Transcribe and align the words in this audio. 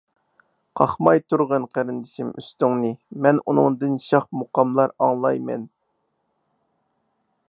قاقماي 0.79 1.19
تۇرغىن 1.33 1.67
قېرىندىشىم 1.77 2.31
ئۈستۈڭنى، 2.41 2.89
مەن 3.25 3.43
ئۇنىڭدىن 3.51 4.01
شاھ 4.07 4.27
مۇقاملار 4.39 4.95
ئاڭلاي 5.09 5.41
مەن. 5.51 5.69